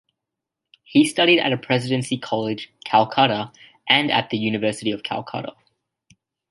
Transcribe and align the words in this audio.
He 0.81 1.05
studied 1.05 1.39
at 1.39 1.61
Presidency 1.61 2.17
College, 2.17 2.73
Calcutta 2.83 3.51
and 3.87 4.09
at 4.09 4.31
the 4.31 4.37
University 4.39 4.89
of 4.89 5.03
Calcutta. 5.03 5.53